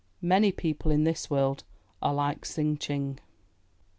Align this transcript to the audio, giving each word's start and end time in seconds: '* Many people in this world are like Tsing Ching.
'* 0.17 0.19
Many 0.33 0.51
people 0.51 0.89
in 0.89 1.03
this 1.03 1.29
world 1.29 1.63
are 2.01 2.11
like 2.15 2.41
Tsing 2.43 2.79
Ching. 2.79 3.19